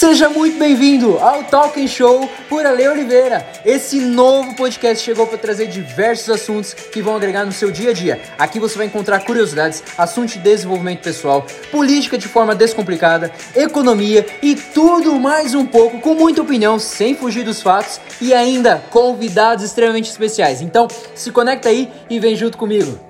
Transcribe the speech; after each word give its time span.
Seja 0.00 0.30
muito 0.30 0.58
bem-vindo 0.58 1.18
ao 1.18 1.44
Talking 1.44 1.86
Show 1.86 2.26
por 2.48 2.64
Ale 2.64 2.88
Oliveira. 2.88 3.46
Esse 3.66 4.00
novo 4.00 4.56
podcast 4.56 5.04
chegou 5.04 5.26
para 5.26 5.36
trazer 5.36 5.66
diversos 5.66 6.30
assuntos 6.30 6.72
que 6.72 7.02
vão 7.02 7.16
agregar 7.16 7.44
no 7.44 7.52
seu 7.52 7.70
dia 7.70 7.90
a 7.90 7.92
dia. 7.92 8.18
Aqui 8.38 8.58
você 8.58 8.78
vai 8.78 8.86
encontrar 8.86 9.22
curiosidades, 9.26 9.82
assuntos 9.98 10.32
de 10.32 10.40
desenvolvimento 10.40 11.02
pessoal, 11.02 11.46
política 11.70 12.16
de 12.16 12.26
forma 12.26 12.54
descomplicada, 12.54 13.30
economia 13.54 14.24
e 14.40 14.54
tudo 14.54 15.20
mais 15.20 15.54
um 15.54 15.66
pouco 15.66 16.00
com 16.00 16.14
muita 16.14 16.40
opinião, 16.40 16.78
sem 16.78 17.14
fugir 17.14 17.44
dos 17.44 17.60
fatos 17.60 18.00
e 18.22 18.32
ainda 18.32 18.82
convidados 18.88 19.62
extremamente 19.62 20.08
especiais. 20.08 20.62
Então, 20.62 20.88
se 21.14 21.30
conecta 21.30 21.68
aí 21.68 21.92
e 22.08 22.18
vem 22.18 22.34
junto 22.34 22.56
comigo. 22.56 23.09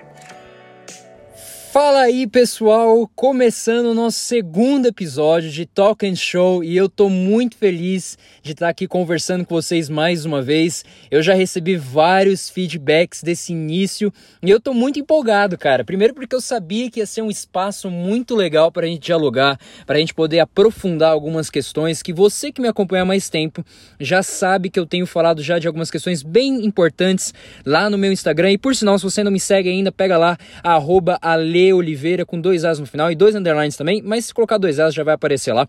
Fala 1.72 2.00
aí 2.00 2.26
pessoal, 2.26 3.08
começando 3.14 3.86
o 3.86 3.94
nosso 3.94 4.18
segundo 4.18 4.86
episódio 4.86 5.50
de 5.50 5.64
Talk 5.64 6.04
and 6.04 6.16
Show 6.16 6.64
e 6.64 6.76
eu 6.76 6.88
tô 6.88 7.08
muito 7.08 7.56
feliz 7.56 8.18
de 8.42 8.50
estar 8.50 8.68
aqui 8.68 8.88
conversando 8.88 9.46
com 9.46 9.54
vocês 9.54 9.88
mais 9.88 10.24
uma 10.24 10.42
vez. 10.42 10.84
Eu 11.12 11.22
já 11.22 11.32
recebi 11.32 11.76
vários 11.76 12.50
feedbacks 12.50 13.22
desse 13.22 13.52
início 13.52 14.12
e 14.42 14.50
eu 14.50 14.58
tô 14.58 14.74
muito 14.74 14.98
empolgado, 14.98 15.56
cara. 15.56 15.84
Primeiro 15.84 16.12
porque 16.12 16.34
eu 16.34 16.40
sabia 16.40 16.90
que 16.90 16.98
ia 16.98 17.06
ser 17.06 17.22
um 17.22 17.30
espaço 17.30 17.88
muito 17.88 18.34
legal 18.34 18.72
para 18.72 18.84
a 18.84 18.88
gente 18.88 19.02
dialogar, 19.02 19.56
para 19.86 19.94
a 19.94 20.00
gente 20.00 20.12
poder 20.12 20.40
aprofundar 20.40 21.12
algumas 21.12 21.48
questões 21.50 22.02
que 22.02 22.12
você 22.12 22.50
que 22.50 22.60
me 22.60 22.66
acompanha 22.66 23.04
há 23.04 23.06
mais 23.06 23.30
tempo 23.30 23.64
já 24.00 24.24
sabe 24.24 24.70
que 24.70 24.80
eu 24.80 24.86
tenho 24.86 25.06
falado 25.06 25.40
já 25.40 25.60
de 25.60 25.68
algumas 25.68 25.88
questões 25.88 26.20
bem 26.20 26.66
importantes 26.66 27.32
lá 27.64 27.88
no 27.88 27.96
meu 27.96 28.10
Instagram 28.10 28.50
e 28.50 28.58
por 28.58 28.74
sinal, 28.74 28.98
se 28.98 29.04
você 29.04 29.22
não 29.22 29.30
me 29.30 29.38
segue 29.38 29.68
ainda, 29.68 29.92
pega 29.92 30.18
lá 30.18 30.36
arroba 30.64 31.16
ale 31.22 31.59
Oliveira 31.72 32.24
com 32.24 32.40
dois 32.40 32.64
As 32.64 32.78
no 32.78 32.86
final 32.86 33.10
e 33.10 33.14
dois 33.14 33.34
underlines 33.34 33.76
também, 33.76 34.02
mas 34.02 34.26
se 34.26 34.34
colocar 34.34 34.58
dois 34.58 34.78
As 34.78 34.94
já 34.94 35.04
vai 35.04 35.14
aparecer 35.14 35.52
lá. 35.52 35.68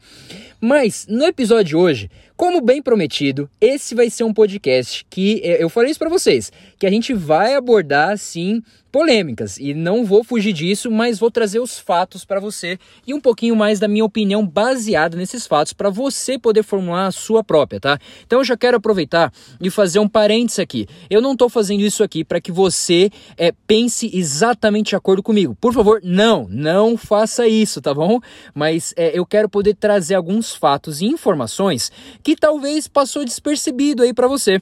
Mas 0.61 1.07
no 1.09 1.25
episódio 1.25 1.65
de 1.65 1.75
hoje, 1.75 2.11
como 2.37 2.61
bem 2.61 2.83
prometido, 2.83 3.49
esse 3.59 3.95
vai 3.95 4.09
ser 4.11 4.23
um 4.23 4.33
podcast 4.33 5.03
que 5.09 5.41
eu 5.43 5.69
falei 5.69 5.89
isso 5.89 5.99
para 5.99 6.09
vocês, 6.09 6.51
que 6.77 6.85
a 6.85 6.89
gente 6.89 7.13
vai 7.13 7.55
abordar 7.55 8.17
sim 8.17 8.61
polêmicas 8.91 9.57
e 9.57 9.73
não 9.73 10.03
vou 10.03 10.23
fugir 10.23 10.51
disso, 10.51 10.91
mas 10.91 11.17
vou 11.17 11.31
trazer 11.31 11.59
os 11.59 11.79
fatos 11.79 12.25
para 12.25 12.39
você 12.39 12.77
e 13.07 13.13
um 13.13 13.21
pouquinho 13.21 13.55
mais 13.55 13.79
da 13.79 13.87
minha 13.87 14.03
opinião 14.03 14.45
baseada 14.45 15.15
nesses 15.15 15.47
fatos 15.47 15.71
para 15.71 15.89
você 15.89 16.37
poder 16.37 16.61
formular 16.61 17.07
a 17.07 17.11
sua 17.11 17.43
própria, 17.43 17.79
tá? 17.79 17.99
Então 18.25 18.39
eu 18.39 18.43
já 18.43 18.57
quero 18.57 18.77
aproveitar 18.77 19.31
e 19.61 19.69
fazer 19.69 19.99
um 19.99 20.09
parênteses 20.09 20.59
aqui. 20.59 20.87
Eu 21.09 21.21
não 21.21 21.33
estou 21.33 21.47
fazendo 21.47 21.81
isso 21.81 22.03
aqui 22.03 22.23
para 22.23 22.41
que 22.41 22.51
você 22.51 23.09
é, 23.37 23.53
pense 23.65 24.11
exatamente 24.13 24.89
de 24.89 24.95
acordo 24.95 25.23
comigo. 25.23 25.55
Por 25.61 25.73
favor, 25.73 26.01
não, 26.03 26.47
não 26.49 26.97
faça 26.97 27.47
isso, 27.47 27.81
tá 27.81 27.93
bom? 27.93 28.19
Mas 28.53 28.93
é, 28.97 29.17
eu 29.17 29.25
quero 29.25 29.47
poder 29.47 29.75
trazer 29.75 30.15
alguns 30.15 30.50
fatos 30.55 31.01
e 31.01 31.05
informações 31.05 31.91
que 32.23 32.35
talvez 32.35 32.87
passou 32.87 33.25
despercebido 33.25 34.03
aí 34.03 34.13
para 34.13 34.27
você 34.27 34.61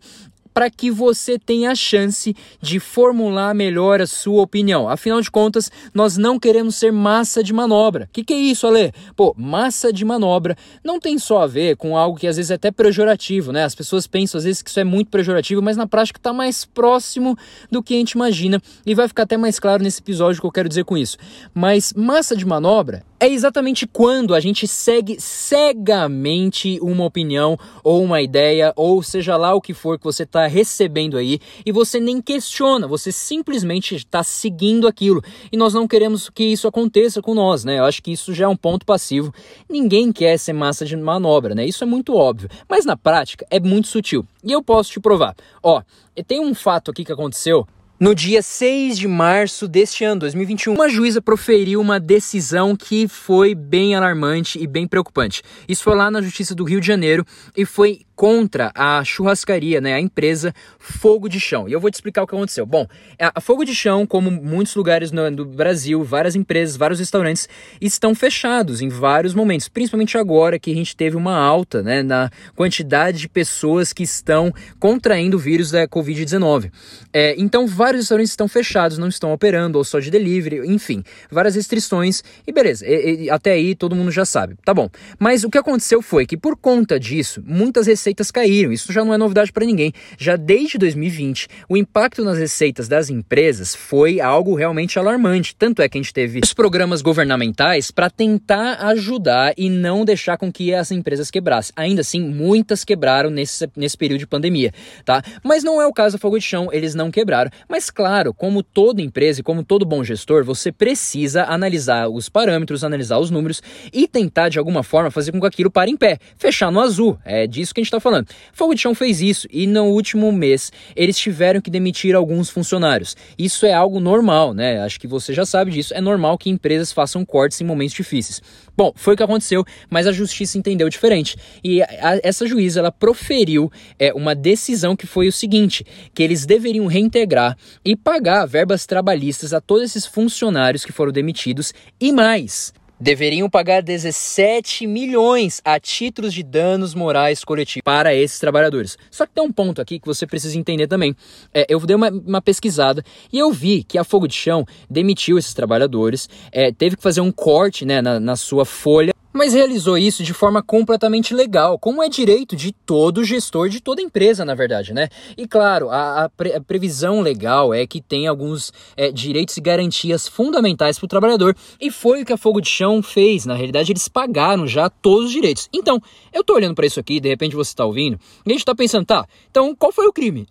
para 0.54 0.70
que 0.70 0.92
você 0.92 1.38
tenha 1.38 1.72
a 1.72 1.76
chance 1.76 2.36
de 2.62 2.80
formular 2.80 3.54
melhor 3.54 4.02
a 4.02 4.08
sua 4.08 4.42
opinião. 4.42 4.90
Afinal 4.90 5.22
de 5.22 5.32
contas, 5.32 5.72
nós 5.94 6.18
não 6.18 6.40
queremos 6.40 6.76
ser 6.76 6.92
massa 6.92 7.44
de 7.44 7.54
manobra. 7.54 8.06
O 8.06 8.08
que, 8.12 8.24
que 8.24 8.34
é 8.34 8.38
isso, 8.38 8.68
Ale? 8.68 8.92
Pô, 9.16 9.34
massa 9.38 9.94
de 9.94 10.04
manobra 10.04 10.58
não 10.84 11.00
tem 11.00 11.18
só 11.18 11.44
a 11.44 11.48
ver 11.48 11.78
com 11.78 11.96
algo 11.96 12.18
que 12.18 12.28
às 12.28 12.38
vezes 12.38 12.52
é 12.52 12.56
até 12.56 12.72
pejorativo, 12.72 13.52
né? 13.52 13.64
As 13.64 13.76
pessoas 13.76 14.08
pensam 14.08 14.38
às 14.38 14.44
vezes 14.44 14.62
que 14.62 14.70
isso 14.70 14.80
é 14.80 14.84
muito 14.84 15.10
pejorativo, 15.10 15.62
mas 15.62 15.78
na 15.78 15.88
prática 15.88 16.20
está 16.20 16.34
mais 16.34 16.66
próximo 16.66 17.38
do 17.72 17.82
que 17.82 17.94
a 17.94 17.98
gente 17.98 18.12
imagina 18.12 18.62
e 18.86 18.94
vai 18.94 19.08
ficar 19.08 19.24
até 19.24 19.38
mais 19.38 19.60
claro 19.60 19.84
nesse 19.84 20.02
episódio 20.02 20.42
que 20.42 20.48
eu 20.48 20.52
quero 20.52 20.68
dizer 20.68 20.84
com 20.84 20.98
isso. 20.98 21.18
Mas 21.54 21.94
massa 21.94 22.36
de 22.36 22.46
manobra 22.46 23.04
é 23.20 23.28
exatamente 23.28 23.86
quando 23.86 24.34
a 24.34 24.40
gente 24.40 24.68
segue 24.68 25.20
cegamente 25.20 26.80
uma 26.82 27.04
opinião 27.04 27.58
ou 27.84 28.04
uma 28.04 28.22
ideia, 28.22 28.72
ou 28.76 29.04
seja 29.04 29.36
lá 29.36 29.54
o 29.54 29.62
que 29.62 29.74
for 29.74 29.98
que 29.98 30.06
você 30.06 30.24
está 30.24 30.48
recebendo 30.48 31.18
aí, 31.18 31.40
e 31.66 31.72
você 31.72 32.00
nem 32.00 32.22
questiona, 32.22 32.88
você 32.88 33.12
simplesmente 33.12 33.96
está 33.96 34.24
seguindo 34.24 34.88
aquilo. 34.88 35.22
E 35.52 35.58
nós 35.58 35.74
não 35.74 35.88
queremos 35.88 36.30
que 36.30 36.44
isso 36.44 36.68
aconteça 36.68 37.22
com 37.22 37.34
nós, 37.34 37.64
né? 37.66 37.80
Eu 37.80 37.86
acho 37.86 38.02
que 38.02 38.12
isso 38.12 38.34
já 38.34 38.46
é 38.46 38.48
um 38.48 38.56
ponto 38.56 38.86
passivo. 38.86 39.34
Ninguém 39.70 40.12
quer 40.12 40.38
ser 40.38 40.54
massa 40.54 40.86
de 40.86 40.96
manobra, 40.96 41.54
né? 41.54 41.66
Isso 41.66 41.84
é 41.84 41.88
muito 41.88 42.16
óbvio. 42.16 42.50
Mas 42.70 42.86
na 42.86 42.96
prática 42.96 43.46
é 43.50 43.60
muito 43.60 43.88
sutil. 43.88 44.26
E 44.44 44.52
eu 44.52 44.64
posso 44.64 44.92
te 44.92 45.00
provar. 45.00 45.36
Ó, 45.62 45.82
tem 46.28 46.40
um 46.40 46.54
fato 46.54 46.92
aqui 46.92 47.04
que 47.04 47.12
aconteceu 47.12 47.68
no 48.00 48.16
dia 48.16 48.42
6 48.42 48.98
de 48.98 49.08
março 49.08 49.68
deste 49.68 50.06
ano, 50.06 50.22
2021, 50.22 50.74
uma 50.74 50.88
juíza 50.88 51.22
proferiu 51.22 51.82
uma 51.82 52.00
decisão 52.00 52.76
que 52.76 53.08
foi 53.08 53.54
bem 53.54 53.94
alarmante 53.94 54.58
e 54.58 54.66
bem 54.66 54.88
preocupante. 54.88 55.44
Isso 55.68 55.84
foi 55.84 55.96
lá 55.96 56.10
na 56.10 56.22
Justiça 56.22 56.56
do 56.56 56.64
Rio 56.64 56.80
de 56.80 56.88
Janeiro 56.88 57.26
e 57.58 57.66
foi 57.66 58.06
contra 58.20 58.70
a 58.76 59.02
churrascaria, 59.02 59.80
né, 59.80 59.94
a 59.94 60.00
empresa 60.02 60.54
Fogo 60.78 61.30
de 61.30 61.40
Chão. 61.40 61.70
E 61.70 61.72
eu 61.72 61.80
vou 61.80 61.90
te 61.90 61.94
explicar 61.94 62.22
o 62.22 62.28
que 62.28 62.36
aconteceu. 62.36 62.66
Bom, 62.66 62.86
a 63.18 63.40
Fogo 63.40 63.64
de 63.64 63.74
Chão, 63.74 64.06
como 64.06 64.30
muitos 64.30 64.76
lugares 64.76 65.10
no, 65.10 65.32
no 65.32 65.46
Brasil, 65.46 66.04
várias 66.04 66.36
empresas, 66.36 66.76
vários 66.76 67.00
restaurantes 67.00 67.48
estão 67.80 68.14
fechados 68.14 68.82
em 68.82 68.90
vários 68.90 69.34
momentos, 69.34 69.70
principalmente 69.70 70.18
agora 70.18 70.60
que 70.60 70.70
a 70.70 70.76
gente 70.76 70.98
teve 70.98 71.16
uma 71.16 71.34
alta 71.34 71.82
né, 71.82 72.04
na 72.04 72.30
quantidade 72.58 73.20
de 73.20 73.30
pessoas 73.30 73.94
que 73.94 74.04
estão 74.04 74.54
contraindo 74.78 75.38
o 75.38 75.40
vírus 75.40 75.72
da 75.72 75.88
Covid-19. 75.88 76.74
É, 77.14 77.36
então, 77.38 77.66
vários 77.68 78.02
restaurantes 78.02 78.34
estão 78.34 78.50
fechados, 78.50 78.98
não 78.98 79.08
estão 79.08 79.32
operando, 79.32 79.78
ou 79.78 79.86
só 79.86 79.98
de 79.98 80.12
delivery, 80.12 80.68
enfim, 80.68 81.06
várias 81.32 81.56
restrições. 81.56 82.22
E 82.46 82.52
beleza, 82.52 82.86
e, 82.86 83.28
e, 83.28 83.30
até 83.30 83.54
aí 83.54 83.76
todo 83.76 83.96
mundo 83.96 84.12
já 84.12 84.26
sabe. 84.26 84.58
Tá 84.66 84.74
bom. 84.74 84.90
Mas 85.18 85.46
o 85.46 85.50
que 85.50 85.58
aconteceu 85.58 86.02
foi 86.02 86.26
que, 86.26 86.36
por 86.36 86.58
conta 86.58 87.00
disso, 87.00 87.42
muitas 87.48 87.88
receitas 87.88 88.09
receitas 88.10 88.32
caíram. 88.32 88.72
Isso 88.72 88.92
já 88.92 89.06
não 89.06 89.14
é 89.14 89.18
novidade 89.18 89.52
para 89.52 89.66
ninguém. 89.66 89.94
Já 90.18 90.36
desde 90.36 90.78
2020, 90.78 91.48
o 91.68 91.78
impacto 91.78 92.24
nas 92.24 92.38
receitas 92.38 92.88
das 92.88 93.10
empresas 93.10 93.76
foi 93.76 94.20
algo 94.20 94.56
realmente 94.56 94.98
alarmante. 94.98 95.56
Tanto 95.56 95.82
é 95.82 95.90
que 95.90 95.98
a 95.98 96.02
gente 96.02 96.14
teve 96.14 96.40
os 96.44 96.54
programas 96.54 97.02
governamentais 97.02 97.92
para 97.92 98.10
tentar 98.10 98.76
ajudar 98.88 99.54
e 99.58 99.70
não 99.70 100.04
deixar 100.04 100.38
com 100.38 100.52
que 100.52 100.74
as 100.74 100.92
empresas 100.92 101.30
quebrassem. 101.30 101.74
Ainda 101.76 102.02
assim, 102.02 102.22
muitas 102.22 102.84
quebraram 102.84 103.30
nesse, 103.30 103.70
nesse 103.76 103.98
período 103.98 104.20
de 104.20 104.28
pandemia, 104.28 104.74
tá? 105.06 105.22
Mas 105.44 105.64
não 105.64 105.82
é 105.82 105.86
o 105.86 105.94
caso 105.94 106.16
da 106.16 106.20
Fogo 106.20 106.38
de 106.40 106.46
Chão, 106.46 106.70
eles 106.72 106.96
não 106.96 107.12
quebraram. 107.12 107.52
Mas 107.68 107.90
claro, 107.90 108.34
como 108.34 108.64
toda 108.64 109.02
empresa 109.02 109.42
e 109.42 109.44
como 109.44 109.64
todo 109.64 109.86
bom 109.86 110.04
gestor, 110.04 110.44
você 110.44 110.72
precisa 110.72 111.44
analisar 111.44 112.10
os 112.10 112.28
parâmetros, 112.28 112.84
analisar 112.84 113.20
os 113.20 113.30
números 113.30 113.62
e 113.94 114.08
tentar 114.08 114.50
de 114.50 114.58
alguma 114.58 114.84
forma 114.84 115.12
fazer 115.12 115.32
com 115.32 115.40
que 115.40 115.48
aquilo 115.48 115.70
pare 115.70 115.92
em 115.92 115.98
pé, 115.98 116.18
fechar 116.38 116.72
no 116.72 116.80
azul. 116.80 117.20
É 117.24 117.46
disso 117.46 117.74
que 117.74 117.82
a 117.82 117.84
gente 117.84 117.88
está 117.88 117.99
falando. 118.00 118.28
Fogo 118.54 118.74
de 118.74 118.82
Chão 118.82 118.94
fez 118.96 119.22
isso 119.22 119.48
e 119.52 119.68
no 119.68 119.86
último 119.86 120.32
mês 120.32 120.72
eles 120.96 121.18
tiveram 121.18 121.62
que 121.62 121.70
demitir 121.70 122.16
alguns 122.16 122.50
funcionários. 122.50 123.16
Isso 123.38 123.66
é 123.66 123.74
algo 123.74 124.00
normal, 124.00 124.54
né? 124.54 124.82
Acho 124.82 125.00
que 125.00 125.08
você 125.08 125.34
já 125.34 125.46
sabe 125.46 125.72
disso. 125.72 125.94
É 125.94 126.02
normal 126.02 126.38
que 126.38 126.50
empresas 126.50 126.92
façam 126.92 127.26
cortes 127.26 127.60
em 127.62 127.64
momentos 127.64 127.96
difíceis. 127.96 128.42
Bom, 128.76 128.94
foi 128.96 129.14
o 129.14 129.18
que 129.18 129.24
aconteceu, 129.24 129.66
mas 129.90 130.08
a 130.08 130.12
justiça 130.12 130.58
entendeu 130.58 130.88
diferente. 130.90 131.36
E 131.64 131.82
a, 131.82 132.20
essa 132.24 132.48
juíza 132.48 132.80
ela 132.80 132.92
proferiu 132.92 133.72
é, 133.98 134.14
uma 134.14 134.34
decisão 134.34 134.96
que 134.96 135.06
foi 135.06 135.28
o 135.28 135.34
seguinte: 135.34 135.86
que 136.14 136.24
eles 136.24 136.46
deveriam 136.46 136.86
reintegrar 136.86 137.58
e 137.84 137.96
pagar 137.96 138.46
verbas 138.46 138.86
trabalhistas 138.86 139.54
a 139.54 139.60
todos 139.60 139.84
esses 139.84 140.06
funcionários 140.06 140.86
que 140.86 140.92
foram 140.92 141.12
demitidos 141.12 141.74
e 142.00 142.12
mais 142.12 142.74
deveriam 143.00 143.50
pagar 143.50 143.82
17 143.82 144.86
milhões 144.86 145.62
a 145.64 145.80
títulos 145.80 146.34
de 146.34 146.44
danos 146.44 146.94
morais 146.94 147.44
coletivos 147.44 147.84
para 147.84 148.14
esses 148.14 148.40
trabalhadores. 148.40 148.98
Só 149.10 149.26
que 149.26 149.34
tem 149.34 149.44
um 149.44 149.52
ponto 149.52 149.82
aqui 149.82 150.00
que 150.00 150.08
você 150.08 150.28
precisa 150.28 150.58
entender 150.58 150.88
também. 150.88 151.16
É, 151.54 151.66
eu 151.70 151.80
dei 151.80 151.96
uma, 151.96 152.10
uma, 152.10 152.42
pesquisada 152.42 153.04
e 153.32 153.40
eu 153.40 153.52
vi 153.52 153.84
que 153.84 153.98
a 153.98 154.04
Fogo 154.04 154.28
de 154.28 154.34
Chão 154.34 154.66
demitiu 154.90 155.38
esses 155.38 155.54
trabalhadores, 155.54 156.28
é, 156.52 156.72
teve 156.72 156.98
que 156.98 157.04
fazer 157.04 157.22
um 157.22 157.32
corte 157.32 157.86
né, 157.86 158.02
na, 158.02 158.20
na 158.20 158.36
sua 158.36 158.66
folha 158.66 159.14
mas 159.32 159.54
realizou 159.54 159.98
isso 159.98 160.24
de 160.24 160.34
forma 160.34 160.62
completamente 160.62 161.34
legal, 161.34 161.78
como 161.78 162.02
é 162.02 162.10
direito 162.10 162.56
de 162.56 162.72
todo 162.72 163.24
gestor 163.24 163.70
de 163.70 163.80
toda 163.80 164.02
empresa, 164.02 164.44
na 164.44 164.56
verdade, 164.56 164.94
né? 164.94 165.08
E 165.38 165.48
claro, 165.48 165.90
a, 165.90 166.26
a, 166.26 166.30
pre, 166.30 166.54
a 166.54 166.62
previsão 166.62 167.22
legal 167.22 167.74
é 167.74 167.86
que 167.86 168.02
tem 168.02 168.28
alguns 168.28 168.74
é, 168.98 169.12
direitos 169.12 169.56
e 169.58 169.62
garantias 169.62 170.28
fundamentais 170.28 170.98
para 170.98 171.06
o 171.06 171.10
trabalhador, 171.10 171.56
e 171.80 171.92
foi 171.92 172.22
o 172.22 172.26
que 172.26 172.34
a 172.34 172.38
Fogo 172.38 172.62
de 172.62 172.70
Chão 172.70 173.04
fez. 173.04 173.46
Na 173.46 173.54
realidade, 173.54 173.92
eles 173.92 174.08
pagaram 174.08 174.68
já 174.68 174.90
todos 174.90 175.26
os 175.26 175.32
direitos. 175.32 175.70
Então, 175.74 176.02
eu 176.34 176.44
tô 176.44 176.56
olhando 176.56 176.76
para 176.76 176.86
isso 176.86 177.00
aqui, 177.00 177.20
de 177.20 177.30
repente 177.30 177.56
você 177.56 177.72
está 177.72 177.86
ouvindo, 177.86 178.20
e 178.46 178.50
a 178.50 178.54
gente 178.54 178.62
está 178.62 178.76
pensando, 178.76 179.06
tá, 179.06 179.26
então 179.50 179.76
qual 179.76 179.92
foi 179.92 180.08
o 180.08 180.14
crime? 180.14 180.46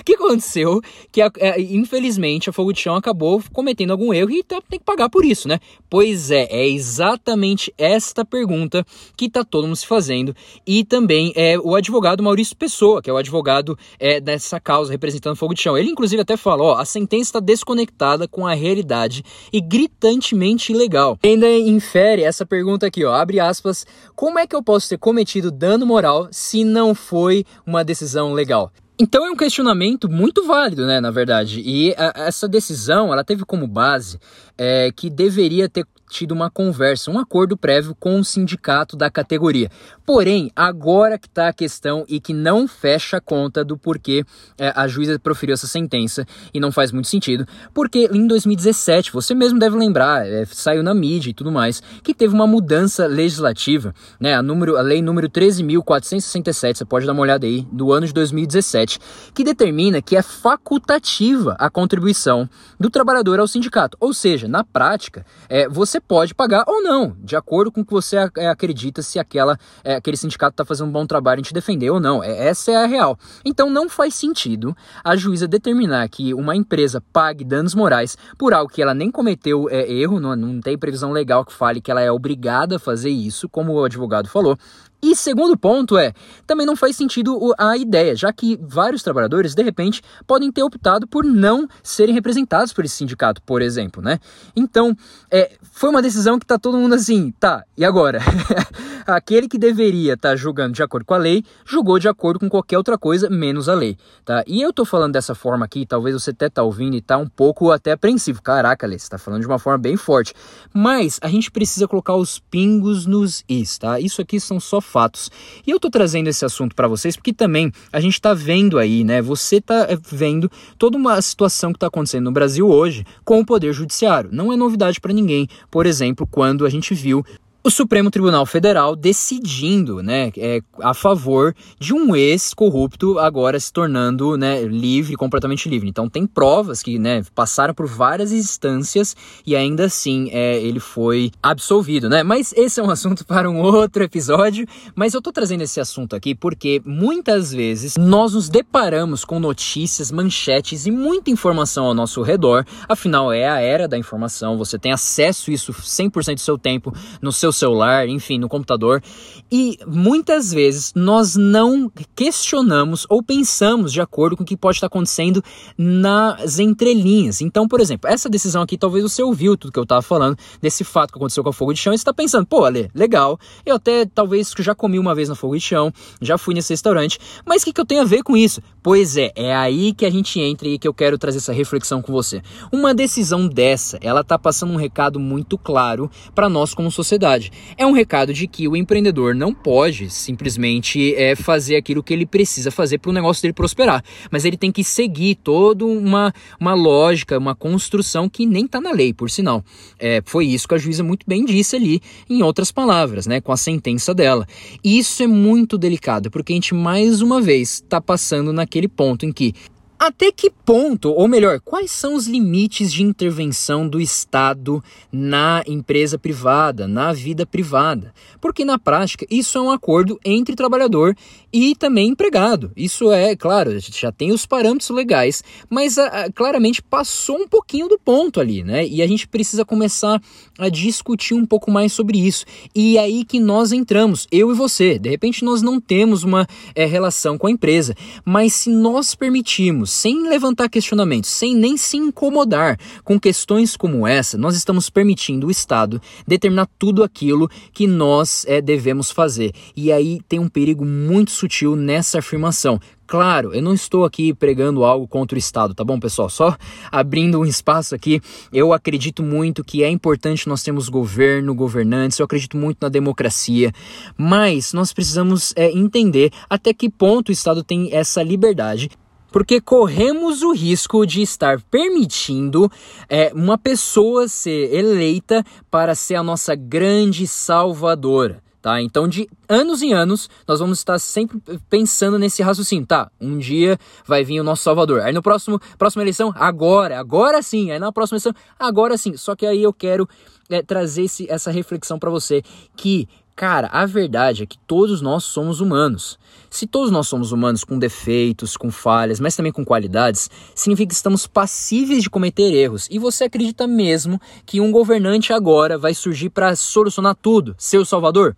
O 0.00 0.04
que 0.04 0.14
aconteceu? 0.14 0.80
Que 1.10 1.20
a, 1.20 1.30
é, 1.38 1.60
infelizmente 1.60 2.48
a 2.48 2.52
Fogo 2.52 2.72
de 2.72 2.80
Chão 2.80 2.94
acabou 2.94 3.42
cometendo 3.52 3.90
algum 3.90 4.12
erro 4.12 4.30
e 4.30 4.42
tá, 4.42 4.60
tem 4.68 4.78
que 4.78 4.84
pagar 4.84 5.08
por 5.08 5.24
isso, 5.24 5.48
né? 5.48 5.58
Pois 5.90 6.30
é, 6.30 6.46
é 6.50 6.68
exatamente 6.68 7.72
esta 7.88 8.24
pergunta 8.24 8.84
que 9.16 9.26
está 9.26 9.44
todo 9.44 9.66
mundo 9.66 9.76
se 9.76 9.86
fazendo 9.86 10.34
e 10.66 10.84
também 10.84 11.32
é 11.34 11.58
o 11.58 11.74
advogado 11.74 12.22
Maurício 12.22 12.56
Pessoa, 12.56 13.00
que 13.00 13.08
é 13.08 13.12
o 13.12 13.16
advogado 13.16 13.78
é, 13.98 14.20
dessa 14.20 14.60
causa 14.60 14.92
representando 14.92 15.36
Fogo 15.36 15.54
de 15.54 15.62
Chão. 15.62 15.76
Ele 15.76 15.90
inclusive 15.90 16.20
até 16.20 16.36
falou, 16.36 16.68
ó, 16.68 16.78
a 16.78 16.84
sentença 16.84 17.28
está 17.28 17.40
desconectada 17.40 18.28
com 18.28 18.46
a 18.46 18.54
realidade 18.54 19.24
e 19.52 19.60
gritantemente 19.60 20.72
ilegal. 20.72 21.18
Ainda 21.24 21.48
infere 21.48 22.22
essa 22.22 22.44
pergunta 22.44 22.86
aqui, 22.86 23.04
ó, 23.04 23.12
abre 23.12 23.40
aspas, 23.40 23.86
como 24.14 24.38
é 24.38 24.46
que 24.46 24.54
eu 24.54 24.62
posso 24.62 24.88
ter 24.88 24.98
cometido 24.98 25.50
dano 25.50 25.86
moral 25.86 26.28
se 26.30 26.64
não 26.64 26.94
foi 26.94 27.44
uma 27.66 27.84
decisão 27.84 28.32
legal? 28.32 28.70
Então 29.00 29.24
é 29.24 29.30
um 29.30 29.36
questionamento 29.36 30.08
muito 30.08 30.44
válido, 30.44 30.84
né, 30.84 31.00
na 31.00 31.12
verdade. 31.12 31.62
E 31.64 31.94
a, 31.96 32.26
essa 32.26 32.48
decisão, 32.48 33.12
ela 33.12 33.22
teve 33.22 33.44
como 33.44 33.64
base 33.66 34.18
é, 34.56 34.90
que 34.90 35.08
deveria 35.08 35.68
ter 35.68 35.86
tido 36.08 36.32
uma 36.32 36.50
conversa, 36.50 37.10
um 37.10 37.18
acordo 37.18 37.56
prévio 37.56 37.94
com 37.94 38.18
o 38.18 38.24
sindicato 38.24 38.96
da 38.96 39.10
categoria. 39.10 39.70
Porém, 40.04 40.50
agora 40.56 41.18
que 41.18 41.26
está 41.26 41.48
a 41.48 41.52
questão 41.52 42.04
e 42.08 42.18
que 42.18 42.32
não 42.32 42.66
fecha 42.66 43.18
a 43.18 43.20
conta 43.20 43.64
do 43.64 43.76
porquê 43.76 44.24
é, 44.56 44.72
a 44.74 44.88
juíza 44.88 45.18
proferiu 45.18 45.54
essa 45.54 45.66
sentença 45.66 46.26
e 46.52 46.58
não 46.58 46.72
faz 46.72 46.90
muito 46.92 47.08
sentido, 47.08 47.46
porque 47.74 48.08
em 48.12 48.26
2017, 48.26 49.12
você 49.12 49.34
mesmo 49.34 49.58
deve 49.58 49.76
lembrar, 49.76 50.26
é, 50.26 50.44
saiu 50.46 50.82
na 50.82 50.94
mídia 50.94 51.30
e 51.30 51.34
tudo 51.34 51.52
mais, 51.52 51.82
que 52.02 52.14
teve 52.14 52.34
uma 52.34 52.46
mudança 52.46 53.06
legislativa, 53.06 53.94
né, 54.18 54.34
a, 54.34 54.42
número, 54.42 54.76
a 54.76 54.82
lei 54.82 55.02
número 55.02 55.28
13.467, 55.28 56.78
você 56.78 56.84
pode 56.84 57.06
dar 57.06 57.12
uma 57.12 57.22
olhada 57.22 57.46
aí, 57.46 57.66
do 57.70 57.92
ano 57.92 58.06
de 58.06 58.12
2017, 58.12 58.98
que 59.34 59.44
determina 59.44 60.00
que 60.00 60.16
é 60.16 60.22
facultativa 60.22 61.54
a 61.58 61.68
contribuição 61.68 62.48
do 62.78 62.88
trabalhador 62.88 63.40
ao 63.40 63.46
sindicato. 63.46 63.96
Ou 64.00 64.14
seja, 64.14 64.48
na 64.48 64.64
prática, 64.64 65.24
é, 65.48 65.68
você 65.68 65.97
você 65.98 66.00
pode 66.00 66.34
pagar 66.34 66.64
ou 66.66 66.82
não, 66.82 67.16
de 67.18 67.34
acordo 67.34 67.72
com 67.72 67.80
o 67.80 67.84
que 67.84 67.92
você 67.92 68.16
é, 68.36 68.48
acredita 68.48 69.02
se 69.02 69.18
aquela, 69.18 69.58
é, 69.82 69.96
aquele 69.96 70.16
sindicato 70.16 70.52
está 70.52 70.64
fazendo 70.64 70.88
um 70.88 70.92
bom 70.92 71.06
trabalho 71.06 71.40
em 71.40 71.42
te 71.42 71.52
defender 71.52 71.90
ou 71.90 71.98
não. 71.98 72.22
É, 72.22 72.48
essa 72.48 72.70
é 72.70 72.76
a 72.76 72.86
real. 72.86 73.18
Então 73.44 73.68
não 73.68 73.88
faz 73.88 74.14
sentido 74.14 74.76
a 75.02 75.16
juíza 75.16 75.48
determinar 75.48 76.08
que 76.08 76.32
uma 76.32 76.54
empresa 76.54 77.02
pague 77.12 77.44
danos 77.44 77.74
morais 77.74 78.16
por 78.38 78.54
algo 78.54 78.72
que 78.72 78.80
ela 78.80 78.94
nem 78.94 79.10
cometeu 79.10 79.68
é, 79.68 79.90
erro, 79.90 80.20
não, 80.20 80.36
não 80.36 80.60
tem 80.60 80.78
previsão 80.78 81.10
legal 81.10 81.44
que 81.44 81.52
fale 81.52 81.80
que 81.80 81.90
ela 81.90 82.00
é 82.00 82.10
obrigada 82.10 82.76
a 82.76 82.78
fazer 82.78 83.10
isso, 83.10 83.48
como 83.48 83.72
o 83.72 83.84
advogado 83.84 84.28
falou. 84.28 84.56
E 85.00 85.14
segundo 85.14 85.56
ponto 85.56 85.96
é, 85.96 86.12
também 86.46 86.66
não 86.66 86.74
faz 86.74 86.96
sentido 86.96 87.54
a 87.56 87.76
ideia, 87.76 88.16
já 88.16 88.32
que 88.32 88.58
vários 88.60 89.02
trabalhadores, 89.02 89.54
de 89.54 89.62
repente, 89.62 90.02
podem 90.26 90.50
ter 90.50 90.62
optado 90.62 91.06
por 91.06 91.24
não 91.24 91.68
serem 91.82 92.14
representados 92.14 92.72
por 92.72 92.84
esse 92.84 92.96
sindicato, 92.96 93.40
por 93.42 93.62
exemplo, 93.62 94.02
né? 94.02 94.18
Então, 94.56 94.96
é, 95.30 95.52
foi 95.62 95.88
uma 95.90 96.02
decisão 96.02 96.38
que 96.38 96.46
tá 96.46 96.58
todo 96.58 96.76
mundo 96.76 96.94
assim, 96.94 97.32
tá, 97.38 97.64
e 97.76 97.84
agora? 97.84 98.20
Aquele 99.06 99.48
que 99.48 99.56
deveria 99.56 100.14
estar 100.14 100.30
tá 100.30 100.36
julgando 100.36 100.74
de 100.74 100.82
acordo 100.82 101.06
com 101.06 101.14
a 101.14 101.18
lei, 101.18 101.44
julgou 101.64 101.98
de 101.98 102.08
acordo 102.08 102.40
com 102.40 102.48
qualquer 102.48 102.76
outra 102.76 102.98
coisa, 102.98 103.30
menos 103.30 103.68
a 103.68 103.74
lei, 103.74 103.96
tá? 104.24 104.42
E 104.46 104.60
eu 104.60 104.72
tô 104.72 104.84
falando 104.84 105.12
dessa 105.12 105.34
forma 105.34 105.64
aqui, 105.64 105.86
talvez 105.86 106.14
você 106.14 106.30
até 106.30 106.48
tá 106.48 106.62
ouvindo 106.62 106.96
e 106.96 107.00
tá 107.00 107.16
um 107.16 107.28
pouco 107.28 107.70
até 107.70 107.92
apreensivo. 107.92 108.42
Caraca, 108.42 108.86
Lê, 108.86 108.98
você 108.98 109.08
tá 109.08 109.18
falando 109.18 109.42
de 109.42 109.46
uma 109.46 109.58
forma 109.58 109.78
bem 109.78 109.96
forte. 109.96 110.34
Mas 110.74 111.18
a 111.22 111.28
gente 111.28 111.50
precisa 111.50 111.86
colocar 111.86 112.14
os 112.16 112.38
pingos 112.38 113.06
nos 113.06 113.44
is, 113.48 113.78
tá? 113.78 114.00
Isso 114.00 114.20
aqui 114.20 114.40
são 114.40 114.58
só 114.58 114.80
fatos. 114.88 115.30
E 115.66 115.70
eu 115.70 115.78
tô 115.78 115.90
trazendo 115.90 116.28
esse 116.28 116.44
assunto 116.44 116.74
para 116.74 116.88
vocês 116.88 117.16
porque 117.16 117.32
também 117.32 117.72
a 117.92 118.00
gente 118.00 118.20
tá 118.20 118.34
vendo 118.34 118.78
aí, 118.78 119.04
né? 119.04 119.22
Você 119.22 119.60
tá 119.60 119.86
eh, 119.88 119.98
vendo 120.10 120.50
toda 120.78 120.96
uma 120.96 121.20
situação 121.20 121.72
que 121.72 121.78
tá 121.78 121.86
acontecendo 121.86 122.24
no 122.24 122.32
Brasil 122.32 122.68
hoje 122.68 123.04
com 123.24 123.40
o 123.40 123.46
poder 123.46 123.72
judiciário. 123.72 124.30
Não 124.32 124.52
é 124.52 124.56
novidade 124.56 125.00
para 125.00 125.12
ninguém. 125.12 125.48
Por 125.70 125.86
exemplo, 125.86 126.26
quando 126.26 126.66
a 126.66 126.70
gente 126.70 126.94
viu 126.94 127.24
o 127.62 127.70
Supremo 127.70 128.10
Tribunal 128.10 128.46
Federal 128.46 128.94
decidindo 128.94 130.02
né, 130.02 130.32
é, 130.36 130.60
a 130.80 130.94
favor 130.94 131.54
de 131.78 131.92
um 131.92 132.14
ex-corrupto 132.14 133.18
agora 133.18 133.58
se 133.58 133.72
tornando 133.72 134.36
né, 134.36 134.62
livre, 134.62 135.16
completamente 135.16 135.68
livre. 135.68 135.88
Então 135.88 136.08
tem 136.08 136.26
provas 136.26 136.82
que 136.82 136.98
né, 136.98 137.22
passaram 137.34 137.74
por 137.74 137.86
várias 137.86 138.32
instâncias 138.32 139.16
e 139.44 139.56
ainda 139.56 139.86
assim 139.86 140.30
é, 140.32 140.60
ele 140.62 140.80
foi 140.80 141.30
absolvido. 141.42 142.08
Né? 142.08 142.22
Mas 142.22 142.52
esse 142.56 142.78
é 142.80 142.82
um 142.82 142.90
assunto 142.90 143.24
para 143.26 143.50
um 143.50 143.60
outro 143.60 144.02
episódio. 144.02 144.66
Mas 144.94 145.12
eu 145.12 145.20
tô 145.20 145.32
trazendo 145.32 145.62
esse 145.62 145.80
assunto 145.80 146.14
aqui 146.14 146.34
porque 146.34 146.80
muitas 146.84 147.52
vezes 147.52 147.96
nós 147.98 148.34
nos 148.34 148.48
deparamos 148.48 149.24
com 149.24 149.40
notícias, 149.40 150.12
manchetes 150.12 150.86
e 150.86 150.90
muita 150.90 151.30
informação 151.30 151.86
ao 151.86 151.94
nosso 151.94 152.22
redor. 152.22 152.64
Afinal, 152.88 153.32
é 153.32 153.48
a 153.48 153.60
era 153.60 153.88
da 153.88 153.98
informação, 153.98 154.56
você 154.56 154.78
tem 154.78 154.92
acesso 154.92 155.50
a 155.50 155.54
isso 155.54 155.72
100% 155.72 156.34
do 156.34 156.40
seu 156.40 156.56
tempo 156.56 156.94
no 157.20 157.32
seu 157.32 157.47
celular, 157.52 158.08
enfim, 158.08 158.38
no 158.38 158.48
computador. 158.48 159.02
E 159.50 159.78
muitas 159.86 160.52
vezes 160.52 160.92
nós 160.94 161.36
não 161.36 161.90
questionamos 162.14 163.06
ou 163.08 163.22
pensamos 163.22 163.92
de 163.92 164.00
acordo 164.00 164.36
com 164.36 164.42
o 164.42 164.46
que 164.46 164.56
pode 164.56 164.76
estar 164.76 164.88
acontecendo 164.88 165.42
nas 165.76 166.58
entrelinhas. 166.58 167.40
Então, 167.40 167.66
por 167.66 167.80
exemplo, 167.80 168.10
essa 168.10 168.28
decisão 168.28 168.62
aqui, 168.62 168.76
talvez 168.76 169.02
você 169.02 169.22
ouviu 169.22 169.56
tudo 169.56 169.72
que 169.72 169.78
eu 169.78 169.84
estava 169.84 170.02
falando, 170.02 170.36
desse 170.60 170.84
fato 170.84 171.12
que 171.12 171.18
aconteceu 171.18 171.42
com 171.42 171.50
a 171.50 171.52
Fogo 171.52 171.72
de 171.72 171.80
Chão, 171.80 171.94
e 171.94 171.98
você 171.98 172.02
está 172.02 172.12
pensando, 172.12 172.46
pô, 172.46 172.64
Ale, 172.64 172.90
legal, 172.94 173.38
eu 173.64 173.76
até 173.76 174.04
talvez 174.06 174.52
já 174.58 174.74
comi 174.74 174.98
uma 174.98 175.14
vez 175.14 175.28
na 175.28 175.34
Fogo 175.34 175.54
de 175.54 175.62
Chão, 175.62 175.92
já 176.20 176.36
fui 176.36 176.54
nesse 176.54 176.72
restaurante, 176.72 177.18
mas 177.46 177.62
o 177.62 177.64
que, 177.66 177.72
que 177.72 177.80
eu 177.80 177.86
tenho 177.86 178.02
a 178.02 178.04
ver 178.04 178.22
com 178.22 178.36
isso? 178.36 178.60
Pois 178.82 179.16
é, 179.16 179.32
é 179.34 179.54
aí 179.54 179.92
que 179.94 180.04
a 180.04 180.10
gente 180.10 180.40
entra 180.40 180.68
e 180.68 180.78
que 180.78 180.86
eu 180.86 180.94
quero 180.94 181.16
trazer 181.16 181.38
essa 181.38 181.52
reflexão 181.52 182.02
com 182.02 182.12
você. 182.12 182.42
Uma 182.72 182.94
decisão 182.94 183.48
dessa, 183.48 183.98
ela 184.02 184.22
tá 184.22 184.38
passando 184.38 184.72
um 184.72 184.76
recado 184.76 185.18
muito 185.18 185.56
claro 185.56 186.10
para 186.34 186.48
nós 186.48 186.74
como 186.74 186.90
sociedade 186.90 187.37
É 187.76 187.86
um 187.86 187.92
recado 187.92 188.32
de 188.32 188.46
que 188.46 188.66
o 188.68 188.76
empreendedor 188.76 189.34
não 189.34 189.54
pode 189.54 190.10
simplesmente 190.10 191.14
é, 191.14 191.34
fazer 191.34 191.76
aquilo 191.76 192.02
que 192.02 192.12
ele 192.12 192.26
precisa 192.26 192.70
fazer 192.70 192.98
para 192.98 193.10
o 193.10 193.12
negócio 193.14 193.42
dele 193.42 193.52
prosperar, 193.52 194.02
mas 194.30 194.44
ele 194.44 194.56
tem 194.56 194.72
que 194.72 194.84
seguir 194.84 195.36
toda 195.36 195.84
uma, 195.84 196.32
uma 196.60 196.74
lógica, 196.74 197.38
uma 197.38 197.54
construção 197.54 198.28
que 198.28 198.46
nem 198.46 198.64
está 198.64 198.80
na 198.80 198.92
lei, 198.92 199.12
por 199.12 199.30
sinal. 199.30 199.64
É, 199.98 200.22
foi 200.24 200.46
isso 200.46 200.68
que 200.68 200.74
a 200.74 200.78
juíza 200.78 201.02
muito 201.02 201.24
bem 201.26 201.44
disse 201.44 201.76
ali, 201.76 202.00
em 202.28 202.42
outras 202.42 202.72
palavras, 202.72 203.26
né, 203.26 203.40
com 203.40 203.52
a 203.52 203.56
sentença 203.56 204.14
dela. 204.14 204.46
E 204.82 204.98
isso 204.98 205.22
é 205.22 205.26
muito 205.26 205.78
delicado, 205.78 206.30
porque 206.30 206.52
a 206.52 206.56
gente 206.56 206.74
mais 206.74 207.22
uma 207.22 207.40
vez 207.40 207.74
está 207.74 208.00
passando 208.00 208.52
naquele 208.52 208.88
ponto 208.88 209.24
em 209.24 209.32
que 209.32 209.54
até 209.98 210.30
que 210.30 210.48
ponto, 210.48 211.10
ou 211.10 211.26
melhor, 211.26 211.60
quais 211.60 211.90
são 211.90 212.14
os 212.14 212.28
limites 212.28 212.92
de 212.92 213.02
intervenção 213.02 213.88
do 213.88 214.00
Estado 214.00 214.82
na 215.10 215.64
empresa 215.66 216.16
privada, 216.16 216.86
na 216.86 217.12
vida 217.12 217.44
privada? 217.44 218.14
Porque 218.40 218.64
na 218.64 218.78
prática 218.78 219.26
isso 219.28 219.58
é 219.58 219.60
um 219.60 219.72
acordo 219.72 220.16
entre 220.24 220.54
trabalhador 220.54 221.16
e 221.52 221.74
também 221.74 222.10
empregado. 222.10 222.70
Isso 222.76 223.10
é, 223.10 223.34
claro, 223.34 223.70
a 223.70 223.78
gente 223.78 224.00
já 224.00 224.12
tem 224.12 224.30
os 224.30 224.46
parâmetros 224.46 224.90
legais, 224.90 225.42
mas 225.68 225.98
a, 225.98 226.04
ah, 226.04 226.06
a, 226.06 226.24
ah, 226.26 226.32
claramente 226.32 226.80
passou 226.80 227.36
um 227.36 227.48
pouquinho 227.48 227.88
do 227.88 227.98
ponto 227.98 228.40
ali, 228.40 228.62
né? 228.62 228.86
E 228.86 229.02
a 229.02 229.06
gente 229.06 229.26
precisa 229.26 229.64
começar 229.64 230.22
a 230.58 230.68
discutir 230.68 231.34
um 231.34 231.44
pouco 231.44 231.70
mais 231.72 231.92
sobre 231.92 232.18
isso. 232.18 232.44
E 232.72 232.96
é 232.98 233.00
aí 233.00 233.24
que 233.24 233.40
nós 233.40 233.72
entramos, 233.72 234.28
eu 234.30 234.52
e 234.52 234.54
você. 234.54 234.96
De 234.96 235.08
repente 235.08 235.44
nós 235.44 235.60
não 235.60 235.80
temos 235.80 236.22
uma 236.22 236.46
é, 236.74 236.84
relação 236.84 237.36
com 237.36 237.48
a 237.48 237.50
empresa, 237.50 237.96
mas 238.24 238.52
se 238.52 238.70
nós 238.70 239.14
permitirmos 239.14 239.87
sem 239.90 240.28
levantar 240.28 240.68
questionamentos, 240.68 241.30
sem 241.30 241.54
nem 241.54 241.76
se 241.76 241.96
incomodar 241.96 242.78
com 243.04 243.18
questões 243.18 243.76
como 243.76 244.06
essa, 244.06 244.38
nós 244.38 244.56
estamos 244.56 244.88
permitindo 244.90 245.46
o 245.46 245.50
Estado 245.50 246.00
determinar 246.26 246.68
tudo 246.78 247.02
aquilo 247.02 247.50
que 247.72 247.86
nós 247.86 248.44
é, 248.46 248.60
devemos 248.60 249.10
fazer. 249.10 249.52
E 249.76 249.90
aí 249.90 250.20
tem 250.28 250.38
um 250.38 250.48
perigo 250.48 250.84
muito 250.84 251.30
sutil 251.30 251.74
nessa 251.74 252.18
afirmação. 252.18 252.80
Claro, 253.08 253.54
eu 253.54 253.62
não 253.62 253.72
estou 253.72 254.04
aqui 254.04 254.34
pregando 254.34 254.84
algo 254.84 255.08
contra 255.08 255.34
o 255.34 255.38
Estado, 255.38 255.74
tá 255.74 255.82
bom, 255.82 255.98
pessoal? 255.98 256.28
Só 256.28 256.54
abrindo 256.92 257.40
um 257.40 257.44
espaço 257.46 257.94
aqui, 257.94 258.20
eu 258.52 258.70
acredito 258.70 259.22
muito 259.22 259.64
que 259.64 259.82
é 259.82 259.88
importante 259.88 260.46
nós 260.46 260.62
termos 260.62 260.90
governo, 260.90 261.54
governantes, 261.54 262.18
eu 262.18 262.26
acredito 262.26 262.54
muito 262.58 262.76
na 262.82 262.90
democracia, 262.90 263.72
mas 264.14 264.74
nós 264.74 264.92
precisamos 264.92 265.54
é, 265.56 265.70
entender 265.70 266.30
até 266.50 266.74
que 266.74 266.90
ponto 266.90 267.30
o 267.30 267.32
Estado 267.32 267.64
tem 267.64 267.88
essa 267.94 268.22
liberdade 268.22 268.90
porque 269.30 269.60
corremos 269.60 270.42
o 270.42 270.52
risco 270.52 271.06
de 271.06 271.22
estar 271.22 271.60
permitindo 271.62 272.70
é, 273.08 273.32
uma 273.34 273.58
pessoa 273.58 274.28
ser 274.28 274.74
eleita 274.74 275.44
para 275.70 275.94
ser 275.94 276.16
a 276.16 276.22
nossa 276.22 276.54
grande 276.54 277.26
salvadora. 277.26 278.42
Tá? 278.60 278.82
Então, 278.82 279.06
de 279.06 279.28
anos 279.48 279.82
em 279.82 279.94
anos, 279.94 280.28
nós 280.46 280.58
vamos 280.58 280.78
estar 280.78 280.98
sempre 280.98 281.40
pensando 281.70 282.18
nesse 282.18 282.42
raciocínio. 282.42 282.86
Tá, 282.86 283.10
um 283.20 283.38
dia 283.38 283.78
vai 284.04 284.24
vir 284.24 284.40
o 284.40 284.44
nosso 284.44 284.64
Salvador. 284.64 285.00
Aí 285.00 285.12
no 285.12 285.22
próximo, 285.22 285.60
próxima 285.78 286.02
eleição, 286.02 286.32
agora, 286.34 286.98
agora 286.98 287.40
sim. 287.40 287.70
Aí 287.70 287.78
na 287.78 287.92
próxima 287.92 288.16
eleição, 288.16 288.34
agora 288.58 288.98
sim. 288.98 289.16
Só 289.16 289.36
que 289.36 289.46
aí 289.46 289.62
eu 289.62 289.72
quero 289.72 290.08
é, 290.50 290.60
trazer 290.60 291.04
esse, 291.04 291.30
essa 291.30 291.52
reflexão 291.52 292.00
para 292.00 292.10
você 292.10 292.42
que 292.76 293.08
Cara, 293.38 293.68
a 293.70 293.86
verdade 293.86 294.42
é 294.42 294.46
que 294.46 294.58
todos 294.58 295.00
nós 295.00 295.22
somos 295.22 295.60
humanos. 295.60 296.18
Se 296.50 296.66
todos 296.66 296.90
nós 296.90 297.06
somos 297.06 297.30
humanos 297.30 297.62
com 297.62 297.78
defeitos, 297.78 298.56
com 298.56 298.68
falhas, 298.68 299.20
mas 299.20 299.36
também 299.36 299.52
com 299.52 299.64
qualidades, 299.64 300.28
significa 300.56 300.88
que 300.88 300.94
estamos 300.96 301.24
passíveis 301.28 302.02
de 302.02 302.10
cometer 302.10 302.52
erros. 302.52 302.88
E 302.90 302.98
você 302.98 303.22
acredita 303.22 303.64
mesmo 303.64 304.20
que 304.44 304.60
um 304.60 304.72
governante 304.72 305.32
agora 305.32 305.78
vai 305.78 305.94
surgir 305.94 306.30
para 306.30 306.56
solucionar 306.56 307.14
tudo, 307.14 307.54
ser 307.56 307.78
o 307.78 307.84
salvador? 307.84 308.36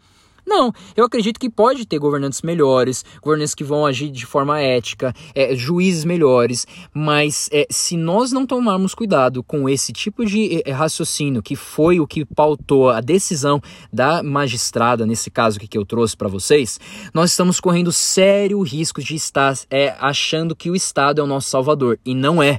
Não, 0.51 0.73
eu 0.97 1.05
acredito 1.05 1.39
que 1.39 1.49
pode 1.49 1.87
ter 1.87 1.97
governantes 2.01 2.43
melhores, 2.43 3.05
governantes 3.23 3.55
que 3.55 3.63
vão 3.63 3.87
agir 3.87 4.11
de 4.11 4.27
forma 4.27 4.61
ética, 4.61 5.15
é, 5.33 5.55
juízes 5.55 6.05
melhores, 6.05 6.67
mas 6.93 7.49
é, 7.53 7.69
se 7.71 7.97
nós 7.97 8.33
não 8.33 8.45
tomarmos 8.45 8.93
cuidado 8.93 9.45
com 9.45 9.69
esse 9.69 9.93
tipo 9.93 10.27
de 10.27 10.61
é, 10.67 10.73
raciocínio, 10.73 11.41
que 11.41 11.55
foi 11.55 12.01
o 12.01 12.07
que 12.07 12.25
pautou 12.25 12.91
a 12.91 13.01
decisão 13.01 13.63
da 13.93 14.25
magistrada, 14.25 15.07
nesse 15.07 15.31
caso 15.31 15.61
que 15.61 15.79
eu 15.79 15.87
trouxe 15.87 16.17
para 16.17 16.27
vocês, 16.27 16.81
nós 17.15 17.31
estamos 17.31 17.61
correndo 17.61 17.93
sério 17.93 18.61
risco 18.61 19.01
de 19.01 19.15
estar 19.15 19.57
é, 19.71 19.95
achando 20.01 20.57
que 20.57 20.69
o 20.69 20.75
Estado 20.75 21.21
é 21.21 21.23
o 21.23 21.29
nosso 21.29 21.49
salvador, 21.49 21.97
e 22.05 22.13
não 22.13 22.43
é. 22.43 22.59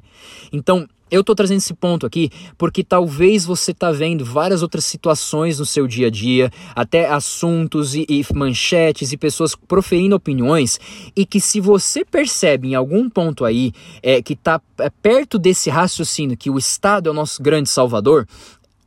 Então, 0.54 0.88
eu 1.12 1.24
tô 1.24 1.36
trazendo 1.36 1.58
esse 1.58 1.74
ponto 1.74 2.06
aqui 2.06 2.30
porque 2.58 2.84
talvez 2.84 3.44
você 3.44 3.74
tá 3.74 3.92
vendo 3.92 4.24
várias 4.24 4.64
outras 4.64 4.86
situações 4.86 5.60
no 5.60 5.66
seu 5.66 5.86
dia 5.86 6.08
a 6.08 6.10
dia, 6.10 6.50
até 6.74 7.10
assuntos 7.10 7.94
e, 7.94 8.06
e, 8.08 8.26
manchetes 8.34 9.12
e 9.12 9.18
pessoas 9.18 9.54
proferindo 9.56 10.16
opiniões, 10.16 10.80
e 11.16 11.26
que 11.26 11.42
se 11.42 11.60
você 11.60 12.06
percebe 12.06 12.70
em 12.70 12.76
algum 12.76 13.10
ponto 13.10 13.44
aí 13.44 13.74
é, 14.02 14.22
que 14.22 14.36
tá 14.36 14.62
é, 14.80 14.90
perto 14.90 15.38
desse 15.38 15.70
raciocínio 15.70 16.38
que 16.38 16.50
o 16.50 16.58
Estado 16.58 17.10
é 17.10 17.12
o 17.12 17.16
nosso 17.16 17.44
grande 17.44 17.70
salvador, 17.70 18.26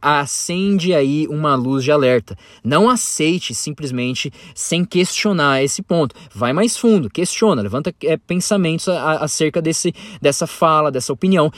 acende 0.05 0.93
aí 0.93 1.27
uma 1.29 1.55
luz 1.55 1.83
de 1.83 1.91
alerta. 1.91 2.37
Não 2.63 2.91
aceite 2.91 3.55
simplesmente 3.55 4.31
sem 4.55 4.85
questionar 4.85 5.63
esse 5.63 5.81
ponto. 5.81 6.15
Vai 6.35 6.53
mais 6.53 6.77
fundo, 6.77 7.09
questiona, 7.09 7.63
levanta 7.63 7.95
é, 8.03 8.17
pensamentos 8.19 8.87
a, 8.87 9.01
a, 9.01 9.25
acerca 9.25 9.63
desse, 9.63 9.95
dessa 10.21 10.47
fala, 10.47 10.93
dessa 10.93 11.13
opinião, 11.13 11.51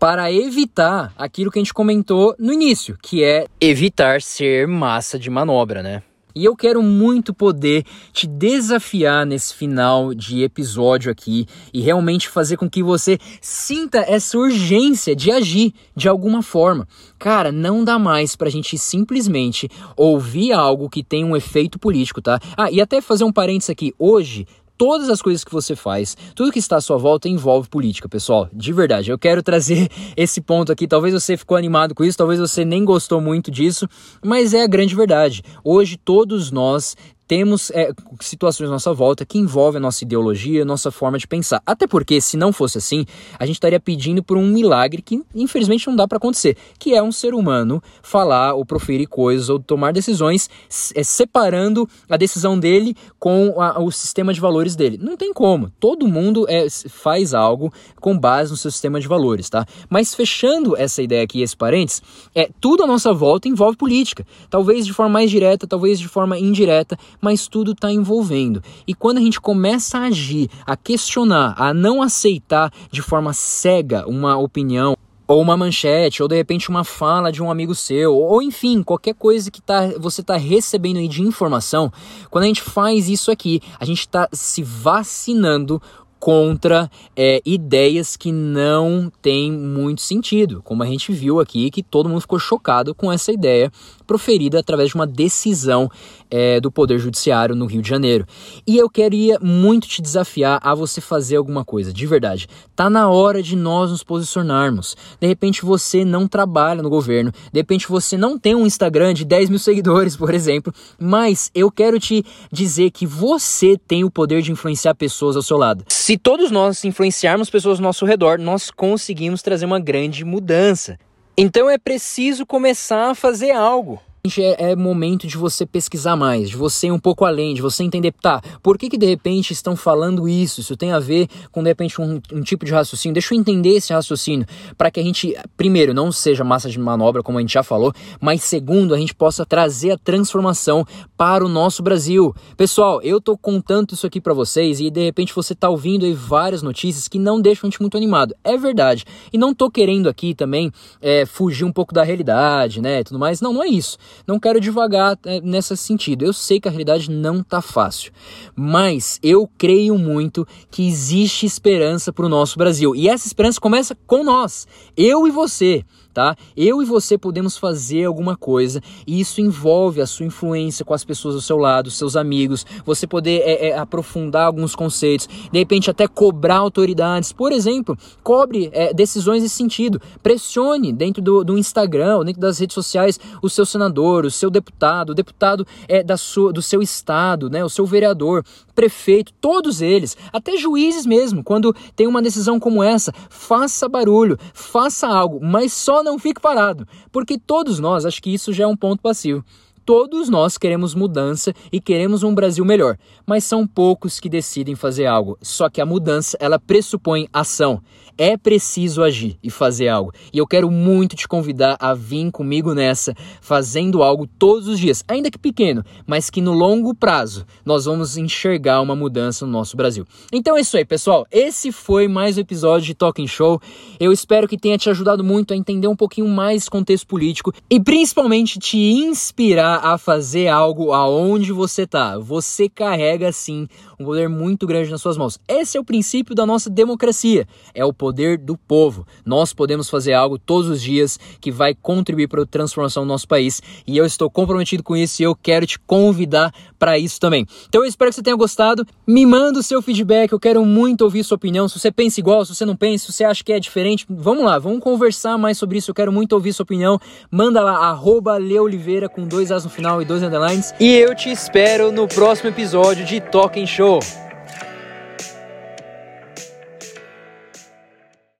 para 0.00 0.32
evitar 0.32 1.12
aquilo 1.14 1.50
que 1.50 1.58
a 1.58 1.62
gente 1.62 1.74
comentou 1.74 2.34
no 2.38 2.54
início, 2.54 2.96
que 3.02 3.22
é 3.22 3.44
evitar 3.60 4.22
ser 4.22 4.66
massa 4.66 5.18
de 5.18 5.28
manobra, 5.28 5.82
né? 5.82 6.02
E 6.34 6.44
eu 6.44 6.56
quero 6.56 6.82
muito 6.82 7.34
poder 7.34 7.84
te 8.12 8.26
desafiar 8.26 9.26
nesse 9.26 9.52
final 9.54 10.14
de 10.14 10.42
episódio 10.42 11.10
aqui 11.10 11.46
e 11.74 11.80
realmente 11.80 12.28
fazer 12.28 12.56
com 12.56 12.70
que 12.70 12.82
você 12.82 13.18
sinta 13.42 13.98
essa 13.98 14.38
urgência 14.38 15.14
de 15.14 15.30
agir 15.30 15.74
de 15.94 16.08
alguma 16.08 16.40
forma. 16.40 16.86
Cara, 17.18 17.52
não 17.52 17.84
dá 17.84 17.98
mais 17.98 18.36
pra 18.36 18.48
gente 18.48 18.78
simplesmente 18.78 19.68
ouvir 19.96 20.52
algo 20.52 20.88
que 20.88 21.02
tem 21.02 21.24
um 21.24 21.36
efeito 21.36 21.78
político, 21.78 22.22
tá? 22.22 22.40
Ah, 22.56 22.70
e 22.70 22.80
até 22.80 23.00
fazer 23.00 23.24
um 23.24 23.32
parênteses 23.32 23.70
aqui. 23.70 23.92
Hoje 23.98 24.46
todas 24.80 25.10
as 25.10 25.20
coisas 25.20 25.44
que 25.44 25.52
você 25.52 25.76
faz, 25.76 26.16
tudo 26.34 26.50
que 26.50 26.58
está 26.58 26.76
à 26.76 26.80
sua 26.80 26.96
volta 26.96 27.28
envolve 27.28 27.68
política, 27.68 28.08
pessoal. 28.08 28.48
De 28.50 28.72
verdade, 28.72 29.10
eu 29.10 29.18
quero 29.18 29.42
trazer 29.42 29.90
esse 30.16 30.40
ponto 30.40 30.72
aqui. 30.72 30.88
Talvez 30.88 31.12
você 31.12 31.36
ficou 31.36 31.54
animado 31.54 31.94
com 31.94 32.02
isso, 32.02 32.16
talvez 32.16 32.40
você 32.40 32.64
nem 32.64 32.82
gostou 32.82 33.20
muito 33.20 33.50
disso, 33.50 33.86
mas 34.24 34.54
é 34.54 34.62
a 34.62 34.66
grande 34.66 34.96
verdade. 34.96 35.42
Hoje 35.62 35.98
todos 35.98 36.50
nós 36.50 36.96
temos 37.30 37.70
é, 37.70 37.92
situações 38.18 38.68
à 38.68 38.72
nossa 38.72 38.92
volta 38.92 39.24
que 39.24 39.38
envolvem 39.38 39.78
a 39.78 39.80
nossa 39.80 40.02
ideologia, 40.02 40.62
a 40.62 40.64
nossa 40.64 40.90
forma 40.90 41.16
de 41.16 41.28
pensar. 41.28 41.62
Até 41.64 41.86
porque, 41.86 42.20
se 42.20 42.36
não 42.36 42.52
fosse 42.52 42.78
assim, 42.78 43.06
a 43.38 43.46
gente 43.46 43.54
estaria 43.54 43.78
pedindo 43.78 44.20
por 44.20 44.36
um 44.36 44.44
milagre 44.44 45.00
que, 45.00 45.22
infelizmente, 45.32 45.86
não 45.86 45.94
dá 45.94 46.08
para 46.08 46.16
acontecer, 46.16 46.56
que 46.76 46.92
é 46.92 47.00
um 47.00 47.12
ser 47.12 47.32
humano 47.32 47.80
falar 48.02 48.54
ou 48.54 48.66
proferir 48.66 49.06
coisas 49.06 49.48
ou 49.48 49.60
tomar 49.60 49.92
decisões 49.92 50.50
é, 50.92 51.04
separando 51.04 51.88
a 52.08 52.16
decisão 52.16 52.58
dele 52.58 52.96
com 53.16 53.60
a, 53.62 53.78
o 53.80 53.92
sistema 53.92 54.34
de 54.34 54.40
valores 54.40 54.74
dele. 54.74 54.98
Não 55.00 55.16
tem 55.16 55.32
como. 55.32 55.70
Todo 55.78 56.08
mundo 56.08 56.46
é, 56.48 56.66
faz 56.88 57.32
algo 57.32 57.72
com 58.00 58.18
base 58.18 58.50
no 58.50 58.56
seu 58.56 58.72
sistema 58.72 58.98
de 58.98 59.06
valores, 59.06 59.48
tá? 59.48 59.64
Mas 59.88 60.16
fechando 60.16 60.76
essa 60.76 61.00
ideia 61.00 61.22
aqui, 61.22 61.42
esse 61.42 61.56
parênteses, 61.56 62.02
é, 62.34 62.50
tudo 62.60 62.82
à 62.82 62.88
nossa 62.88 63.12
volta 63.12 63.46
envolve 63.46 63.76
política. 63.76 64.26
Talvez 64.50 64.84
de 64.84 64.92
forma 64.92 65.12
mais 65.12 65.30
direta, 65.30 65.64
talvez 65.64 65.96
de 65.96 66.08
forma 66.08 66.36
indireta, 66.36 66.98
mas 67.20 67.46
tudo 67.48 67.72
está 67.72 67.90
envolvendo. 67.92 68.62
E 68.86 68.94
quando 68.94 69.18
a 69.18 69.20
gente 69.20 69.40
começa 69.40 69.98
a 69.98 70.04
agir, 70.04 70.48
a 70.66 70.76
questionar, 70.76 71.54
a 71.56 71.74
não 71.74 72.02
aceitar 72.02 72.72
de 72.90 73.02
forma 73.02 73.32
cega 73.32 74.08
uma 74.08 74.36
opinião, 74.36 74.96
ou 75.30 75.40
uma 75.40 75.56
manchete, 75.56 76.24
ou 76.24 76.28
de 76.28 76.34
repente 76.34 76.68
uma 76.68 76.82
fala 76.82 77.30
de 77.30 77.40
um 77.40 77.52
amigo 77.52 77.72
seu, 77.72 78.16
ou 78.16 78.42
enfim, 78.42 78.82
qualquer 78.82 79.14
coisa 79.14 79.48
que 79.48 79.62
tá, 79.62 79.86
você 79.96 80.22
está 80.22 80.36
recebendo 80.36 80.96
aí 80.96 81.06
de 81.06 81.22
informação, 81.22 81.92
quando 82.28 82.44
a 82.44 82.46
gente 82.48 82.62
faz 82.62 83.08
isso 83.08 83.30
aqui, 83.30 83.60
a 83.78 83.84
gente 83.84 84.00
está 84.00 84.28
se 84.32 84.60
vacinando 84.64 85.80
contra 86.20 86.90
é, 87.16 87.40
ideias 87.46 88.14
que 88.14 88.30
não 88.30 89.10
têm 89.22 89.50
muito 89.50 90.02
sentido, 90.02 90.60
como 90.62 90.82
a 90.82 90.86
gente 90.86 91.10
viu 91.12 91.40
aqui, 91.40 91.70
que 91.70 91.82
todo 91.82 92.08
mundo 92.08 92.20
ficou 92.20 92.38
chocado 92.38 92.94
com 92.94 93.10
essa 93.10 93.32
ideia 93.32 93.72
proferida 94.06 94.58
através 94.58 94.90
de 94.90 94.96
uma 94.96 95.06
decisão 95.06 95.88
é, 96.30 96.60
do 96.60 96.70
Poder 96.70 96.98
Judiciário 96.98 97.54
no 97.54 97.66
Rio 97.66 97.82
de 97.82 97.88
Janeiro. 97.88 98.26
E 98.66 98.76
eu 98.76 98.88
queria 98.88 99.38
muito 99.40 99.88
te 99.88 100.00
desafiar 100.00 100.60
a 100.62 100.74
você 100.74 101.00
fazer 101.00 101.36
alguma 101.36 101.64
coisa, 101.64 101.92
de 101.92 102.06
verdade. 102.06 102.46
Tá 102.76 102.88
na 102.88 103.08
hora 103.08 103.42
de 103.42 103.56
nós 103.56 103.90
nos 103.90 104.02
posicionarmos. 104.02 104.96
De 105.20 105.26
repente 105.26 105.64
você 105.64 106.04
não 106.04 106.28
trabalha 106.28 106.82
no 106.82 106.90
governo, 106.90 107.32
de 107.52 107.60
repente 107.60 107.88
você 107.88 108.16
não 108.16 108.38
tem 108.38 108.54
um 108.54 108.66
Instagram 108.66 109.14
de 109.14 109.24
10 109.24 109.50
mil 109.50 109.58
seguidores, 109.58 110.16
por 110.16 110.32
exemplo, 110.32 110.72
mas 110.98 111.50
eu 111.54 111.70
quero 111.70 111.98
te 111.98 112.24
dizer 112.52 112.90
que 112.90 113.06
você 113.06 113.76
tem 113.76 114.04
o 114.04 114.10
poder 114.10 114.42
de 114.42 114.52
influenciar 114.52 114.94
pessoas 114.94 115.36
ao 115.36 115.42
seu 115.42 115.56
lado. 115.56 115.84
Se 115.88 116.16
todos 116.16 116.50
nós 116.50 116.84
influenciarmos 116.84 117.50
pessoas 117.50 117.78
ao 117.78 117.82
nosso 117.82 118.04
redor, 118.04 118.38
nós 118.38 118.70
conseguimos 118.70 119.42
trazer 119.42 119.66
uma 119.66 119.80
grande 119.80 120.24
mudança. 120.24 120.98
Então 121.36 121.70
é 121.70 121.78
preciso 121.78 122.44
começar 122.44 123.10
a 123.10 123.14
fazer 123.14 123.52
algo. 123.52 124.00
É, 124.22 124.72
é, 124.72 124.76
momento 124.76 125.26
de 125.26 125.38
você 125.38 125.64
pesquisar 125.64 126.14
mais, 126.14 126.50
de 126.50 126.56
você 126.56 126.88
ir 126.88 126.92
um 126.92 126.98
pouco 126.98 127.24
além, 127.24 127.54
de 127.54 127.62
você 127.62 127.82
entender, 127.82 128.12
tá, 128.12 128.42
por 128.62 128.76
que 128.76 128.90
que 128.90 128.98
de 128.98 129.06
repente 129.06 129.54
estão 129.54 129.74
falando 129.74 130.28
isso? 130.28 130.60
Isso 130.60 130.76
tem 130.76 130.92
a 130.92 130.98
ver 130.98 131.26
com 131.50 131.62
de 131.62 131.70
repente 131.70 131.98
um, 131.98 132.20
um 132.30 132.42
tipo 132.42 132.66
de 132.66 132.72
raciocínio. 132.72 133.14
Deixa 133.14 133.34
eu 133.34 133.38
entender 133.38 133.70
esse 133.70 133.94
raciocínio 133.94 134.46
para 134.76 134.90
que 134.90 135.00
a 135.00 135.02
gente, 135.02 135.34
primeiro, 135.56 135.94
não 135.94 136.12
seja 136.12 136.44
massa 136.44 136.68
de 136.68 136.78
manobra, 136.78 137.22
como 137.22 137.38
a 137.38 137.40
gente 137.40 137.54
já 137.54 137.62
falou, 137.62 137.94
mas 138.20 138.42
segundo, 138.44 138.94
a 138.94 138.98
gente 138.98 139.14
possa 139.14 139.46
trazer 139.46 139.92
a 139.92 139.98
transformação 139.98 140.84
para 141.16 141.42
o 141.42 141.48
nosso 141.48 141.82
Brasil. 141.82 142.34
Pessoal, 142.58 143.00
eu 143.00 143.22
tô 143.22 143.38
contando 143.38 143.94
isso 143.94 144.06
aqui 144.06 144.20
para 144.20 144.34
vocês 144.34 144.80
e 144.80 144.90
de 144.90 145.02
repente 145.02 145.34
você 145.34 145.54
tá 145.54 145.70
ouvindo 145.70 146.04
aí 146.04 146.12
várias 146.12 146.60
notícias 146.60 147.08
que 147.08 147.18
não 147.18 147.40
deixam 147.40 147.66
a 147.66 147.70
gente 147.70 147.80
muito 147.80 147.96
animado. 147.96 148.34
É 148.44 148.58
verdade. 148.58 149.06
E 149.32 149.38
não 149.38 149.54
tô 149.54 149.70
querendo 149.70 150.10
aqui 150.10 150.34
também 150.34 150.70
é, 151.00 151.24
fugir 151.24 151.64
um 151.64 151.72
pouco 151.72 151.94
da 151.94 152.02
realidade, 152.02 152.82
né, 152.82 153.02
tudo 153.02 153.18
mais. 153.18 153.40
Não, 153.40 153.54
não 153.54 153.62
é 153.62 153.68
isso. 153.68 153.96
Não 154.26 154.38
quero 154.38 154.60
devagar 154.60 155.18
é, 155.24 155.40
nesse 155.40 155.76
sentido. 155.76 156.24
Eu 156.24 156.32
sei 156.32 156.60
que 156.60 156.68
a 156.68 156.70
realidade 156.70 157.10
não 157.10 157.42
tá 157.42 157.60
fácil, 157.60 158.12
mas 158.54 159.18
eu 159.22 159.48
creio 159.58 159.98
muito 159.98 160.46
que 160.70 160.86
existe 160.86 161.46
esperança 161.46 162.12
para 162.12 162.26
o 162.26 162.28
nosso 162.28 162.58
Brasil. 162.58 162.94
E 162.94 163.08
essa 163.08 163.26
esperança 163.26 163.60
começa 163.60 163.96
com 164.06 164.24
nós, 164.24 164.66
eu 164.96 165.26
e 165.26 165.30
você 165.30 165.84
tá? 166.12 166.36
Eu 166.56 166.82
e 166.82 166.84
você 166.84 167.16
podemos 167.16 167.56
fazer 167.56 168.04
alguma 168.04 168.36
coisa 168.36 168.80
e 169.06 169.20
isso 169.20 169.40
envolve 169.40 170.00
a 170.00 170.06
sua 170.06 170.26
influência 170.26 170.84
com 170.84 170.94
as 170.94 171.04
pessoas 171.04 171.34
ao 171.34 171.40
seu 171.40 171.56
lado, 171.56 171.90
seus 171.90 172.16
amigos, 172.16 172.66
você 172.84 173.06
poder 173.06 173.40
é, 173.40 173.68
é, 173.68 173.78
aprofundar 173.78 174.46
alguns 174.46 174.74
conceitos, 174.74 175.28
de 175.50 175.58
repente 175.58 175.90
até 175.90 176.06
cobrar 176.06 176.56
autoridades, 176.56 177.32
por 177.32 177.52
exemplo, 177.52 177.96
cobre 178.22 178.70
é, 178.72 178.92
decisões 178.92 179.42
nesse 179.42 179.56
sentido, 179.56 180.00
pressione 180.22 180.92
dentro 180.92 181.22
do, 181.22 181.44
do 181.44 181.58
Instagram, 181.58 182.24
dentro 182.24 182.40
das 182.40 182.58
redes 182.58 182.74
sociais, 182.74 183.18
o 183.42 183.48
seu 183.48 183.64
senador, 183.64 184.24
o 184.24 184.30
seu 184.30 184.50
deputado, 184.50 185.10
o 185.10 185.14
deputado 185.14 185.66
é, 185.88 186.02
da 186.02 186.16
sua, 186.16 186.52
do 186.52 186.62
seu 186.62 186.82
estado, 186.82 187.48
né, 187.48 187.64
o 187.64 187.68
seu 187.68 187.86
vereador, 187.86 188.44
prefeito, 188.74 189.32
todos 189.40 189.82
eles, 189.82 190.16
até 190.32 190.56
juízes 190.56 191.04
mesmo, 191.04 191.44
quando 191.44 191.74
tem 191.94 192.06
uma 192.06 192.22
decisão 192.22 192.58
como 192.58 192.82
essa, 192.82 193.12
faça 193.28 193.88
barulho, 193.88 194.38
faça 194.54 195.06
algo, 195.06 195.38
mas 195.42 195.72
só 195.72 195.99
não 196.02 196.18
fique 196.18 196.40
parado, 196.40 196.86
porque 197.10 197.38
todos 197.38 197.78
nós, 197.78 198.04
acho 198.04 198.22
que 198.22 198.32
isso 198.32 198.52
já 198.52 198.64
é 198.64 198.66
um 198.66 198.76
ponto 198.76 199.00
passivo. 199.02 199.44
Todos 199.84 200.28
nós 200.28 200.56
queremos 200.56 200.94
mudança 200.94 201.52
e 201.72 201.80
queremos 201.80 202.22
um 202.22 202.34
Brasil 202.34 202.64
melhor, 202.64 202.96
mas 203.26 203.44
são 203.44 203.66
poucos 203.66 204.20
que 204.20 204.28
decidem 204.28 204.76
fazer 204.76 205.06
algo. 205.06 205.36
Só 205.42 205.68
que 205.68 205.80
a 205.80 205.86
mudança, 205.86 206.36
ela 206.38 206.58
pressupõe 206.58 207.28
ação. 207.32 207.82
É 208.22 208.36
preciso 208.36 209.02
agir 209.02 209.38
e 209.42 209.48
fazer 209.48 209.88
algo. 209.88 210.12
E 210.30 210.36
eu 210.36 210.46
quero 210.46 210.70
muito 210.70 211.16
te 211.16 211.26
convidar 211.26 211.78
a 211.80 211.94
vir 211.94 212.30
comigo 212.30 212.74
nessa, 212.74 213.14
fazendo 213.40 214.02
algo 214.02 214.26
todos 214.26 214.68
os 214.68 214.78
dias, 214.78 215.02
ainda 215.08 215.30
que 215.30 215.38
pequeno, 215.38 215.82
mas 216.06 216.28
que 216.28 216.42
no 216.42 216.52
longo 216.52 216.94
prazo 216.94 217.46
nós 217.64 217.86
vamos 217.86 218.18
enxergar 218.18 218.82
uma 218.82 218.94
mudança 218.94 219.46
no 219.46 219.52
nosso 219.52 219.74
Brasil. 219.74 220.04
Então 220.30 220.54
é 220.54 220.60
isso 220.60 220.76
aí, 220.76 220.84
pessoal. 220.84 221.26
Esse 221.32 221.72
foi 221.72 222.08
mais 222.08 222.36
um 222.36 222.42
episódio 222.42 222.84
de 222.88 222.94
Talking 222.94 223.26
Show. 223.26 223.58
Eu 223.98 224.12
espero 224.12 224.46
que 224.46 224.58
tenha 224.58 224.76
te 224.76 224.90
ajudado 224.90 225.24
muito 225.24 225.54
a 225.54 225.56
entender 225.56 225.88
um 225.88 225.96
pouquinho 225.96 226.28
mais 226.28 226.68
contexto 226.68 227.06
político 227.06 227.54
e 227.70 227.80
principalmente 227.80 228.58
te 228.58 228.76
inspirar 228.76 229.80
a 229.82 229.96
fazer 229.96 230.48
algo 230.48 230.92
aonde 230.92 231.52
você 231.52 231.86
tá. 231.86 232.18
Você 232.18 232.68
carrega 232.68 233.32
sim 233.32 233.66
um 234.00 234.04
poder 234.04 234.28
muito 234.28 234.66
grande 234.66 234.90
nas 234.90 235.02
suas 235.02 235.18
mãos. 235.18 235.38
Esse 235.46 235.76
é 235.76 235.80
o 235.80 235.84
princípio 235.84 236.34
da 236.34 236.46
nossa 236.46 236.70
democracia. 236.70 237.46
É 237.74 237.84
o 237.84 237.92
poder 237.92 238.38
do 238.38 238.56
povo. 238.56 239.06
Nós 239.26 239.52
podemos 239.52 239.90
fazer 239.90 240.14
algo 240.14 240.38
todos 240.38 240.70
os 240.70 240.80
dias 240.80 241.18
que 241.38 241.50
vai 241.50 241.74
contribuir 241.74 242.26
para 242.26 242.42
a 242.42 242.46
transformação 242.46 243.04
do 243.04 243.08
nosso 243.08 243.28
país. 243.28 243.60
E 243.86 243.98
eu 243.98 244.06
estou 244.06 244.30
comprometido 244.30 244.82
com 244.82 244.96
isso 244.96 245.20
e 245.20 245.24
eu 245.24 245.36
quero 245.36 245.66
te 245.66 245.78
convidar 245.78 246.52
para 246.78 246.98
isso 246.98 247.20
também. 247.20 247.46
Então 247.68 247.82
eu 247.82 247.88
espero 247.88 248.10
que 248.10 248.14
você 248.16 248.22
tenha 248.22 248.36
gostado. 248.36 248.86
Me 249.06 249.26
manda 249.26 249.60
o 249.60 249.62
seu 249.62 249.82
feedback. 249.82 250.32
Eu 250.32 250.40
quero 250.40 250.64
muito 250.64 251.02
ouvir 251.02 251.22
sua 251.22 251.36
opinião. 251.36 251.68
Se 251.68 251.78
você 251.78 251.92
pensa 251.92 252.20
igual, 252.20 252.44
se 252.46 252.54
você 252.54 252.64
não 252.64 252.74
pensa, 252.74 253.04
se 253.04 253.12
você 253.12 253.24
acha 253.24 253.44
que 253.44 253.52
é 253.52 253.60
diferente, 253.60 254.06
vamos 254.08 254.44
lá, 254.44 254.58
vamos 254.58 254.80
conversar 254.80 255.36
mais 255.36 255.58
sobre 255.58 255.76
isso. 255.76 255.90
Eu 255.90 255.94
quero 255.94 256.10
muito 256.10 256.32
ouvir 256.32 256.54
sua 256.54 256.62
opinião. 256.62 256.98
Manda 257.30 257.62
lá, 257.62 257.76
arroba 257.88 258.38
Leoliveira 258.38 259.10
com 259.10 259.26
dois 259.26 259.52
As 259.52 259.64
no 259.64 259.70
final 259.70 260.00
e 260.00 260.06
dois 260.06 260.22
underlines. 260.22 260.72
E 260.80 260.96
eu 260.96 261.14
te 261.14 261.30
espero 261.30 261.92
no 261.92 262.08
próximo 262.08 262.48
episódio 262.48 263.04
de 263.04 263.20
Talking 263.20 263.66
Show. 263.66 263.89
Valeu! 263.90 264.29